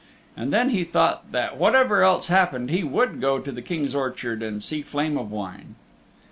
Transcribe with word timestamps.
And 0.35 0.51
then 0.51 0.71
he 0.71 0.83
thought 0.83 1.31
that 1.31 1.57
whatever 1.57 2.01
else 2.01 2.25
happened 2.25 2.71
he 2.71 2.83
would 2.83 3.21
go 3.21 3.37
to 3.37 3.51
the 3.51 3.61
King's 3.61 3.93
orchard 3.93 4.41
and 4.41 4.63
see 4.63 4.81
Flame 4.81 5.15
of 5.15 5.29
Wine. 5.29 5.75